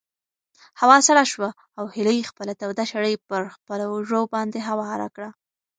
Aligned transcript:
هوا 0.81 0.97
سړه 1.07 1.23
شوه 1.31 1.49
او 1.77 1.85
هیلې 1.95 2.27
خپله 2.31 2.53
توده 2.61 2.83
شړۍ 2.91 3.15
په 3.27 3.37
خپلو 3.55 3.83
اوږو 3.93 4.21
باندې 4.35 4.59
هواره 4.69 5.07
کړه. 5.15 5.29